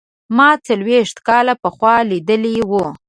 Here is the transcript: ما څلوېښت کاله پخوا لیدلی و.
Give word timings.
ما 0.35 0.49
څلوېښت 0.67 1.17
کاله 1.27 1.53
پخوا 1.63 1.95
لیدلی 2.11 2.55
و. 2.69 2.71